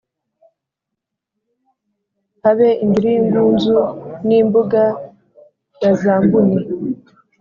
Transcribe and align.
habe 2.41 2.69
indiri 2.83 3.07
y’ingunzu, 3.13 3.77
n’imbuga 4.27 4.81
ya 5.81 5.91
za 6.01 6.13
mbuni. 6.23 6.57